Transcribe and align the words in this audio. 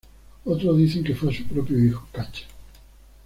Otros 0.45 0.77
dicen 0.77 1.03
que 1.03 1.13
fue 1.13 1.29
a 1.29 1.37
su 1.37 1.43
propio 1.43 1.77
hijo 1.77 2.07
Cacha. 2.11 2.47